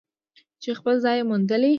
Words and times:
چې 0.61 0.69
خپل 0.79 0.95
ځای 1.03 1.15
یې 1.19 1.27
موندلی. 1.29 1.69